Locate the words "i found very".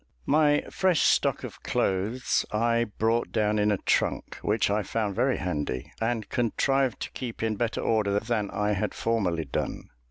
4.71-5.37